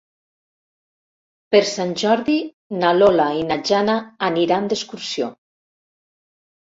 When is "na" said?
2.79-2.95, 3.53-3.61